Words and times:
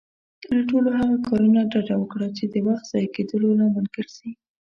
له 0.55 0.61
ټولو 0.69 0.89
هغه 0.99 1.15
کارونه 1.27 1.59
ډډه 1.71 1.95
وکړه، 1.99 2.27
چې 2.37 2.43
د 2.53 2.55
وخت 2.67 2.85
ضايع 2.91 3.09
کيدو 3.15 3.35
لامل 3.59 3.85
ګرځي. 3.95 4.31